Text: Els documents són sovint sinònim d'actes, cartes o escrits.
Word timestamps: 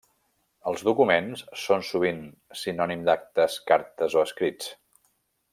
Els 0.71 0.83
documents 0.87 1.43
són 1.65 1.85
sovint 1.91 2.23
sinònim 2.63 3.07
d'actes, 3.11 3.61
cartes 3.71 4.21
o 4.21 4.29
escrits. 4.31 4.77